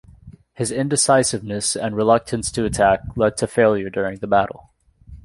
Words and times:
His 0.55 0.71
indecisiveness 0.71 1.75
and 1.75 1.95
reluctance 1.95 2.51
to 2.53 2.65
attack 2.65 3.01
led 3.15 3.37
to 3.37 3.45
failure 3.45 3.91
during 3.91 4.17
the 4.17 4.25
battle. 4.25 4.71